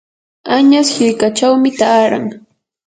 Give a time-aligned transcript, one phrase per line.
[0.57, 2.25] añas hirkachawmi taaran.